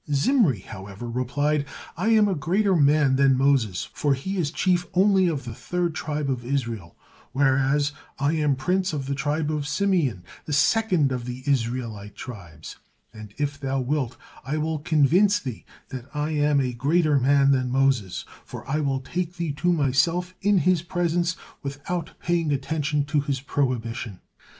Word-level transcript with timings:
Zimri, 0.11 0.61
however, 0.61 1.07
replied: 1.07 1.63
"I 1.95 2.07
am 2.07 2.27
a 2.27 2.33
greater 2.33 2.75
man 2.75 3.17
the 3.17 3.29
Moses, 3.29 3.87
for 3.93 4.15
he 4.15 4.37
is 4.37 4.49
chief 4.49 4.87
only 4.95 5.27
of 5.27 5.43
the 5.45 5.53
third 5.53 5.93
tribe 5.93 6.27
of 6.27 6.43
Israel, 6.43 6.95
whereas 7.33 7.91
I 8.17 8.33
am 8.33 8.55
prince 8.55 8.93
of 8.93 9.05
the 9.05 9.13
tribe 9.13 9.51
of 9.51 9.67
Simeon, 9.67 10.23
the 10.45 10.53
second 10.53 11.11
of 11.11 11.25
the 11.25 11.43
Israelite 11.45 12.15
tribes, 12.15 12.77
and 13.13 13.35
if 13.37 13.59
thou 13.59 13.79
wilt, 13.79 14.17
I 14.43 14.57
will 14.57 14.79
convince 14.79 15.37
thee 15.37 15.65
that 15.89 16.09
I 16.15 16.31
am 16.31 16.59
a 16.59 16.73
greater 16.73 17.19
man 17.19 17.51
than 17.51 17.69
Moses, 17.69 18.25
for 18.43 18.67
I 18.67 18.79
will 18.79 19.01
take 19.01 19.35
thee 19.35 19.51
to 19.51 19.71
myself 19.71 20.33
in 20.41 20.57
his 20.57 20.81
presence, 20.81 21.35
without 21.61 22.13
paying 22.19 22.51
attention 22.51 23.05
to 23.05 23.21
his 23.21 23.39
prohibition." 23.39 24.19